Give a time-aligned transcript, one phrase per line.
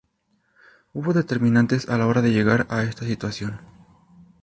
[0.93, 3.59] Hubo determinantes a la hora de llegar a esta situación.